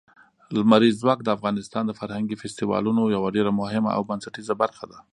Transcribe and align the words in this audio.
لمریز 0.55 0.95
ځواک 1.01 1.19
د 1.23 1.29
افغانستان 1.37 1.83
د 1.87 1.91
فرهنګي 1.99 2.35
فستیوالونو 2.41 3.11
یوه 3.15 3.29
ډېره 3.35 3.51
مهمه 3.61 3.89
او 3.97 4.01
بنسټیزه 4.09 4.53
برخه 4.61 4.85
ده. 4.91 4.99